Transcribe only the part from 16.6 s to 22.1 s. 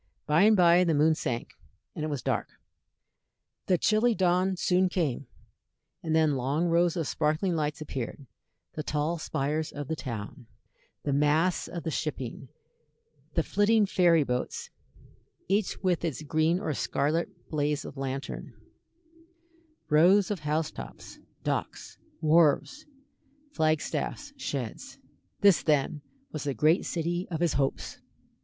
scarlet blaze of lantern; rows of house tops; docks;